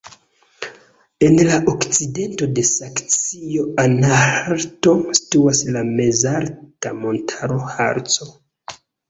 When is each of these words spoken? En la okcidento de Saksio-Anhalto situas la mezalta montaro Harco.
En 1.25 1.35
la 1.49 1.57
okcidento 1.73 2.47
de 2.59 2.63
Saksio-Anhalto 2.69 4.95
situas 5.21 5.63
la 5.77 5.85
mezalta 6.01 6.97
montaro 7.05 7.61
Harco. 7.77 8.31